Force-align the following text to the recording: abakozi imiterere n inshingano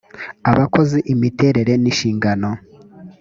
abakozi 0.51 0.97
imiterere 1.13 1.73
n 1.81 1.85
inshingano 1.91 2.49